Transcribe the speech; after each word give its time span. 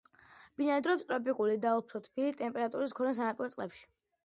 ბინადრობს 0.61 1.05
ტროპიკული 1.11 1.59
და 1.67 1.75
უფრო 1.83 2.03
თბილი 2.07 2.33
ტემპერატურის 2.41 2.97
მქონე 2.99 3.15
სანაპირო 3.21 3.55
წყლებში. 3.57 3.89